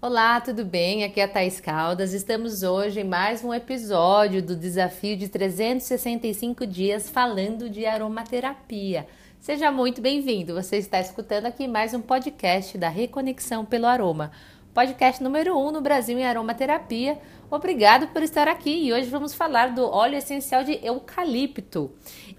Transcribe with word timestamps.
Olá, 0.00 0.40
tudo 0.40 0.64
bem? 0.64 1.02
Aqui 1.02 1.20
é 1.20 1.24
a 1.24 1.28
Thais 1.28 1.58
Caldas. 1.60 2.12
Estamos 2.12 2.62
hoje 2.62 3.00
em 3.00 3.04
mais 3.04 3.42
um 3.42 3.52
episódio 3.52 4.40
do 4.40 4.54
desafio 4.54 5.16
de 5.16 5.28
365 5.28 6.64
dias 6.64 7.10
falando 7.10 7.68
de 7.68 7.84
aromaterapia. 7.84 9.08
Seja 9.40 9.72
muito 9.72 10.00
bem-vindo. 10.00 10.54
Você 10.54 10.76
está 10.76 11.00
escutando 11.00 11.46
aqui 11.46 11.66
mais 11.66 11.94
um 11.94 12.00
podcast 12.00 12.78
da 12.78 12.88
Reconexão 12.88 13.64
pelo 13.64 13.86
Aroma 13.86 14.30
podcast 14.78 15.20
número 15.20 15.58
1 15.58 15.66
um 15.66 15.72
no 15.72 15.80
Brasil 15.80 16.16
em 16.16 16.24
aromaterapia. 16.24 17.18
Obrigado 17.50 18.06
por 18.12 18.22
estar 18.22 18.46
aqui 18.46 18.84
e 18.84 18.92
hoje 18.92 19.10
vamos 19.10 19.34
falar 19.34 19.74
do 19.74 19.82
óleo 19.82 20.14
essencial 20.14 20.62
de 20.62 20.78
eucalipto. 20.86 21.90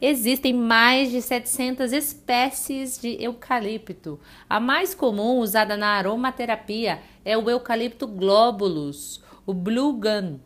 Existem 0.02 0.54
mais 0.54 1.12
de 1.12 1.22
700 1.22 1.92
espécies 1.92 2.98
de 2.98 3.22
eucalipto. 3.22 4.18
A 4.50 4.58
mais 4.58 4.96
comum 4.96 5.40
usada 5.40 5.76
na 5.76 5.88
aromaterapia 5.88 7.02
é 7.26 7.38
o 7.38 7.50
eucalipto 7.50 8.08
globulus, 8.08 9.22
o 9.46 9.54
blue 9.54 9.92
gum. 9.92 10.40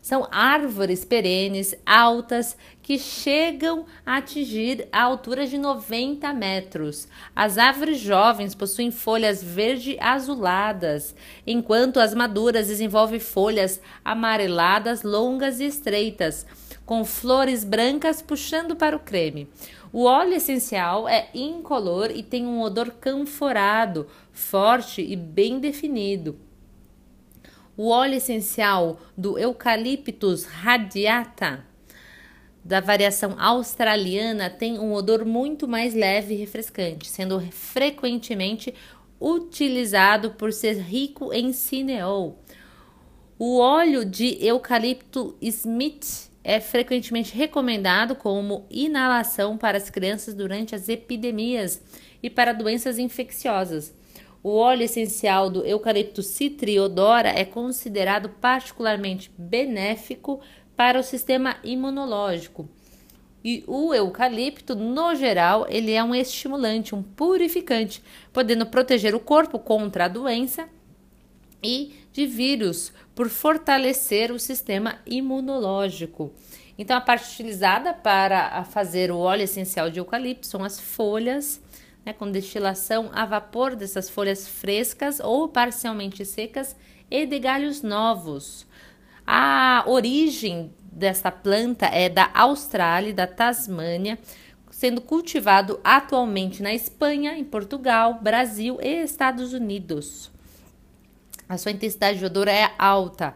São 0.00 0.26
árvores 0.30 1.04
perenes 1.04 1.74
altas 1.84 2.56
que 2.82 2.98
chegam 2.98 3.84
a 4.06 4.16
atingir 4.16 4.88
a 4.90 5.02
altura 5.02 5.46
de 5.46 5.58
90 5.58 6.32
metros. 6.32 7.06
As 7.36 7.58
árvores 7.58 7.98
jovens 7.98 8.54
possuem 8.54 8.90
folhas 8.90 9.42
verde-azuladas, 9.42 11.14
enquanto 11.46 12.00
as 12.00 12.14
maduras 12.14 12.68
desenvolvem 12.68 13.20
folhas 13.20 13.80
amareladas, 14.04 15.02
longas 15.02 15.60
e 15.60 15.66
estreitas, 15.66 16.46
com 16.86 17.04
flores 17.04 17.64
brancas 17.64 18.22
puxando 18.22 18.74
para 18.74 18.96
o 18.96 19.00
creme. 19.00 19.46
O 19.92 20.04
óleo 20.04 20.34
essencial 20.34 21.08
é 21.08 21.28
incolor 21.34 22.10
e 22.10 22.22
tem 22.22 22.46
um 22.46 22.60
odor 22.60 22.90
canforado, 23.00 24.06
forte 24.32 25.02
e 25.02 25.16
bem 25.16 25.58
definido. 25.58 26.47
O 27.78 27.90
óleo 27.90 28.16
essencial 28.16 28.98
do 29.16 29.38
Eucalyptus 29.38 30.42
radiata 30.42 31.64
da 32.64 32.80
variação 32.80 33.36
australiana 33.38 34.50
tem 34.50 34.80
um 34.80 34.92
odor 34.92 35.24
muito 35.24 35.68
mais 35.68 35.94
leve 35.94 36.34
e 36.34 36.36
refrescante, 36.38 37.06
sendo 37.08 37.40
frequentemente 37.52 38.74
utilizado 39.20 40.32
por 40.32 40.52
ser 40.52 40.76
rico 40.80 41.32
em 41.32 41.52
cineol. 41.52 42.42
O 43.38 43.60
óleo 43.60 44.04
de 44.04 44.44
eucalipto 44.44 45.36
Smith 45.40 46.32
é 46.42 46.58
frequentemente 46.58 47.32
recomendado 47.32 48.16
como 48.16 48.66
inalação 48.68 49.56
para 49.56 49.78
as 49.78 49.88
crianças 49.88 50.34
durante 50.34 50.74
as 50.74 50.88
epidemias 50.88 51.80
e 52.20 52.28
para 52.28 52.52
doenças 52.52 52.98
infecciosas. 52.98 53.94
O 54.48 54.56
óleo 54.56 54.84
essencial 54.84 55.50
do 55.50 55.62
eucalipto 55.62 56.22
citriodora 56.22 57.28
é 57.28 57.44
considerado 57.44 58.30
particularmente 58.30 59.30
benéfico 59.36 60.40
para 60.74 60.98
o 60.98 61.02
sistema 61.02 61.58
imunológico. 61.62 62.66
E 63.44 63.62
o 63.66 63.92
eucalipto, 63.92 64.74
no 64.74 65.14
geral, 65.14 65.66
ele 65.68 65.92
é 65.92 66.02
um 66.02 66.14
estimulante, 66.14 66.94
um 66.94 67.02
purificante, 67.02 68.02
podendo 68.32 68.64
proteger 68.64 69.14
o 69.14 69.20
corpo 69.20 69.58
contra 69.58 70.06
a 70.06 70.08
doença 70.08 70.66
e 71.62 71.96
de 72.10 72.24
vírus, 72.24 72.90
por 73.14 73.28
fortalecer 73.28 74.32
o 74.32 74.38
sistema 74.38 74.98
imunológico. 75.04 76.32
Então, 76.78 76.96
a 76.96 77.02
parte 77.02 77.34
utilizada 77.34 77.92
para 77.92 78.64
fazer 78.64 79.10
o 79.10 79.18
óleo 79.18 79.42
essencial 79.42 79.90
de 79.90 80.00
eucalipto 80.00 80.46
são 80.46 80.64
as 80.64 80.80
folhas, 80.80 81.60
né, 82.08 82.14
com 82.14 82.30
destilação 82.30 83.10
a 83.12 83.26
vapor 83.26 83.76
dessas 83.76 84.08
folhas 84.08 84.48
frescas 84.48 85.20
ou 85.20 85.46
parcialmente 85.46 86.24
secas 86.24 86.74
e 87.10 87.26
de 87.26 87.38
galhos 87.38 87.82
novos. 87.82 88.66
A 89.26 89.84
origem 89.86 90.72
desta 90.90 91.30
planta 91.30 91.84
é 91.84 92.08
da 92.08 92.30
Austrália 92.32 93.12
da 93.12 93.26
Tasmânia, 93.26 94.18
sendo 94.70 95.02
cultivado 95.02 95.78
atualmente 95.84 96.62
na 96.62 96.72
Espanha, 96.72 97.36
em 97.36 97.44
Portugal, 97.44 98.20
Brasil 98.22 98.78
e 98.80 99.02
Estados 99.02 99.52
Unidos. 99.52 100.30
A 101.46 101.58
sua 101.58 101.72
intensidade 101.72 102.18
de 102.18 102.24
odor 102.24 102.48
é 102.48 102.72
alta. 102.78 103.34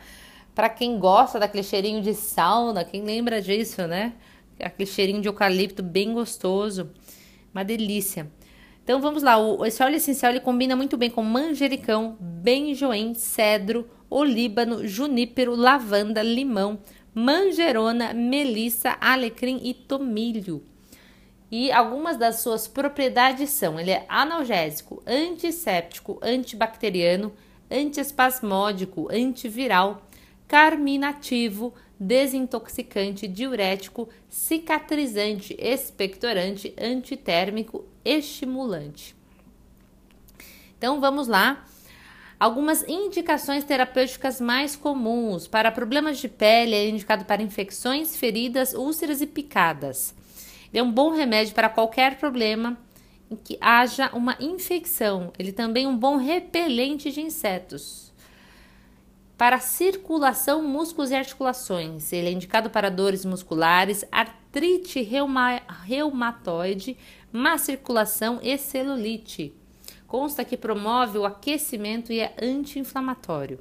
Para 0.54 0.70
quem 0.70 0.98
gosta 0.98 1.38
daquele 1.38 1.62
cheirinho 1.62 2.00
de 2.00 2.14
sauna, 2.14 2.84
quem 2.84 3.04
lembra 3.04 3.42
disso, 3.42 3.86
né? 3.86 4.14
Aquele 4.58 4.88
cheirinho 4.88 5.20
de 5.20 5.28
eucalipto 5.28 5.82
bem 5.82 6.14
gostoso, 6.14 6.90
uma 7.52 7.64
delícia. 7.64 8.30
Então 8.82 9.00
vamos 9.00 9.22
lá, 9.22 9.38
o, 9.38 9.64
esse 9.64 9.82
óleo 9.82 9.96
essencial 9.96 10.32
ele 10.32 10.40
combina 10.40 10.74
muito 10.74 10.96
bem 10.96 11.08
com 11.08 11.22
manjericão, 11.22 12.16
benjoim, 12.18 13.14
cedro, 13.14 13.88
olíbano, 14.10 14.86
junípero, 14.86 15.54
lavanda, 15.54 16.20
limão, 16.20 16.80
manjerona, 17.14 18.12
melissa, 18.12 18.96
alecrim 19.00 19.60
e 19.62 19.72
tomilho. 19.72 20.64
E 21.50 21.70
algumas 21.70 22.16
das 22.16 22.40
suas 22.40 22.66
propriedades 22.66 23.50
são: 23.50 23.78
ele 23.78 23.90
é 23.90 24.04
analgésico, 24.08 25.02
antisséptico, 25.06 26.18
antibacteriano, 26.22 27.32
antiespasmódico, 27.70 29.08
antiviral, 29.12 30.02
carminativo, 30.48 31.72
desintoxicante, 32.02 33.28
diurético, 33.28 34.08
cicatrizante, 34.28 35.56
expectorante, 35.58 36.74
antitérmico, 36.78 37.84
estimulante. 38.04 39.14
Então 40.76 41.00
vamos 41.00 41.28
lá. 41.28 41.64
Algumas 42.40 42.82
indicações 42.88 43.62
terapêuticas 43.62 44.40
mais 44.40 44.74
comuns 44.74 45.46
para 45.46 45.70
problemas 45.70 46.18
de 46.18 46.28
pele 46.28 46.74
é 46.74 46.88
indicado 46.88 47.24
para 47.24 47.40
infecções, 47.40 48.16
feridas, 48.16 48.74
úlceras 48.74 49.20
e 49.20 49.26
picadas. 49.26 50.12
Ele 50.72 50.80
é 50.80 50.82
um 50.82 50.90
bom 50.90 51.10
remédio 51.10 51.54
para 51.54 51.68
qualquer 51.68 52.18
problema 52.18 52.76
em 53.30 53.36
que 53.36 53.56
haja 53.60 54.10
uma 54.12 54.36
infecção. 54.40 55.32
Ele 55.38 55.52
também 55.52 55.84
é 55.84 55.88
um 55.88 55.96
bom 55.96 56.16
repelente 56.16 57.12
de 57.12 57.20
insetos 57.20 58.11
para 59.42 59.58
circulação, 59.58 60.62
músculos 60.62 61.10
e 61.10 61.16
articulações. 61.16 62.12
Ele 62.12 62.28
é 62.28 62.30
indicado 62.30 62.70
para 62.70 62.88
dores 62.88 63.24
musculares, 63.24 64.04
artrite 64.12 65.02
reuma, 65.02 65.60
reumatoide, 65.84 66.96
má 67.32 67.58
circulação 67.58 68.38
e 68.40 68.56
celulite. 68.56 69.52
Consta 70.06 70.44
que 70.44 70.56
promove 70.56 71.18
o 71.18 71.24
aquecimento 71.24 72.12
e 72.12 72.20
é 72.20 72.36
anti-inflamatório. 72.40 73.58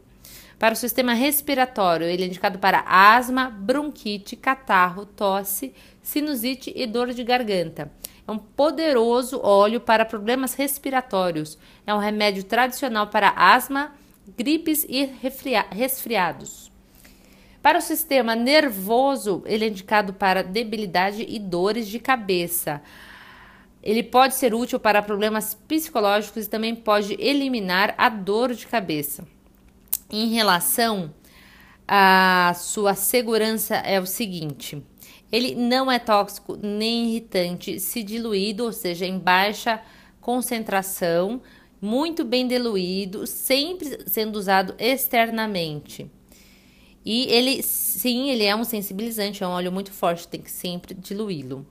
Para 0.60 0.76
o 0.76 0.78
sistema 0.78 1.16
respiratório, 1.16 2.06
ele 2.06 2.26
é 2.26 2.28
indicado 2.28 2.60
para 2.60 2.86
asma, 2.86 3.50
bronquite, 3.50 4.36
catarro, 4.36 5.08
tosse, 5.08 5.74
sinusite 6.04 6.72
e 6.76 6.86
dor 6.86 7.12
de 7.12 7.24
garganta. 7.24 7.92
É 8.28 8.32
um 8.32 8.38
poderoso 8.38 9.42
óleo 9.42 9.82
para 9.82 10.06
problemas 10.06 10.54
respiratórios. 10.54 11.58
É 11.88 11.94
um 11.96 11.98
remédio 11.98 12.44
tradicional 12.44 13.08
para 13.08 13.34
asma, 13.36 13.96
gripes 14.38 14.86
e 14.88 15.06
resfriados. 15.72 16.72
Para 17.62 17.78
o 17.78 17.82
sistema 17.82 18.36
nervoso, 18.36 19.44
ele 19.46 19.66
é 19.66 19.68
indicado 19.68 20.14
para 20.14 20.44
debilidade 20.44 21.26
e 21.28 21.38
dores 21.38 21.88
de 21.88 22.00
cabeça. 22.00 22.82
Ele 23.84 24.02
pode 24.02 24.36
ser 24.36 24.54
útil 24.54 24.80
para 24.80 25.02
problemas 25.02 25.54
psicológicos 25.68 26.46
e 26.46 26.50
também 26.50 26.76
pode 26.76 27.16
eliminar 27.20 27.94
a 27.98 28.10
dor 28.10 28.54
de 28.54 28.66
cabeça. 28.68 29.28
Em 30.10 30.34
relação 30.34 31.14
à 31.88 32.54
sua 32.56 32.96
segurança, 32.96 33.76
é 33.76 34.00
o 34.00 34.06
seguinte: 34.06 34.84
ele 35.32 35.56
não 35.56 35.92
é 35.92 36.00
tóxico 36.00 36.58
nem 36.62 37.10
irritante 37.10 37.80
se 37.80 38.04
diluído, 38.04 38.66
ou 38.66 38.74
seja, 38.74 39.06
em 39.06 39.18
baixa 39.18 39.82
concentração, 40.20 41.42
muito 41.82 42.24
bem 42.24 42.48
diluído, 42.48 43.26
sempre 43.26 44.08
sendo 44.08 44.36
usado 44.36 44.76
externamente. 44.78 46.10
E 47.04 47.26
ele, 47.26 47.64
sim, 47.64 48.30
ele 48.30 48.44
é 48.44 48.56
um 48.56 48.64
sensibilizante, 48.64 49.44
é 49.44 49.48
um 49.48 49.52
óleo 49.52 49.72
muito 49.72 49.92
forte, 49.92 50.28
tem 50.28 50.40
que 50.40 50.52
sempre 50.52 50.94
diluí-lo. 50.94 51.66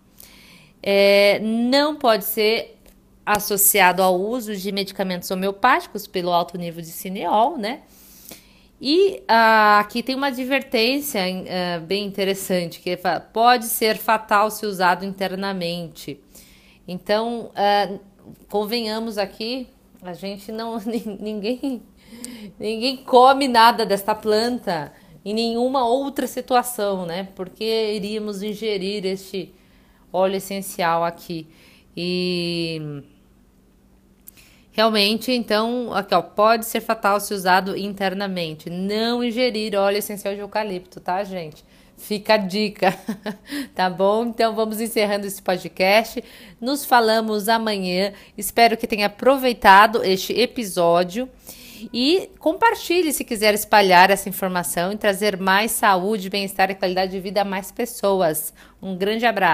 É, 0.83 1.39
não 1.41 1.95
pode 1.95 2.25
ser 2.25 2.77
associado 3.25 4.03
ao 4.03 4.19
uso 4.19 4.57
de 4.57 4.73
medicamentos 4.73 5.31
homeopáticos 5.31 6.07
pelo 6.07 6.33
alto 6.33 6.59
nível 6.59 6.83
de 6.83 6.89
cineol, 6.89 7.57
né? 7.57 7.83
E 8.81 9.23
ah, 9.29 9.79
aqui 9.79 10.03
tem 10.03 10.15
uma 10.15 10.29
advertência 10.29 11.21
ah, 11.23 11.81
bem 11.81 12.07
interessante, 12.07 12.81
que 12.81 12.99
pode 13.33 13.67
ser 13.67 13.99
fatal 13.99 14.51
se 14.51 14.65
usado 14.65 15.05
internamente. 15.05 16.19
Então, 16.89 17.51
ah, 17.55 17.99
convenhamos 18.49 19.19
aqui, 19.19 19.69
a 20.03 20.13
gente 20.13 20.51
não. 20.53 20.79
Ninguém. 21.21 21.83
Ninguém 22.59 22.97
come 22.99 23.47
nada 23.47 23.87
desta 23.87 24.15
planta 24.15 24.93
em 25.25 25.33
nenhuma 25.33 25.87
outra 25.87 26.27
situação, 26.27 27.07
né? 27.07 27.29
Porque 27.35 27.95
iríamos 27.95 28.43
ingerir 28.43 29.07
este 29.07 29.55
óleo 30.13 30.37
essencial 30.37 31.05
aqui. 31.05 31.47
E 31.97 33.03
Realmente, 34.73 35.33
então, 35.33 35.93
aqui, 35.93 36.15
ó, 36.15 36.23
pode 36.23 36.65
ser 36.65 36.81
fatal 36.81 37.21
se 37.21 37.35
usado 37.35 37.77
internamente. 37.77 38.71
Não 38.71 39.23
ingerir 39.23 39.75
óleo 39.75 39.99
essencial 39.99 40.35
de 40.35 40.41
eucalipto, 40.41 41.01
tá, 41.01 41.23
gente? 41.25 41.65
Fica 42.01 42.35
a 42.35 42.37
dica, 42.39 42.99
tá 43.75 43.91
bom? 43.91 44.25
Então 44.25 44.55
vamos 44.55 44.81
encerrando 44.81 45.27
esse 45.27 45.41
podcast. 45.41 46.25
Nos 46.59 46.85
falamos 46.85 47.47
amanhã. 47.47 48.13
Espero 48.39 48.77
que 48.77 48.87
tenha 48.87 49.07
aproveitado 49.07 50.03
este 50.03 50.33
episódio 50.33 51.29
e 51.93 52.31
compartilhe 52.39 53.13
se 53.13 53.23
quiser 53.23 53.55
espalhar 53.55 54.11
essa 54.11 54.29
informação 54.29 54.93
e 54.93 54.97
trazer 54.97 55.39
mais 55.39 55.73
saúde, 55.73 56.31
bem-estar 56.31 56.71
e 56.71 56.75
qualidade 56.75 57.13
de 57.13 57.21
vida 57.21 57.43
a 57.43 57.45
mais 57.45 57.71
pessoas. 57.71 58.53
Um 58.83 58.97
grande 58.97 59.27
abraço. 59.27 59.49